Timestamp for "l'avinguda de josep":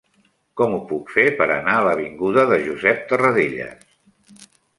1.89-3.05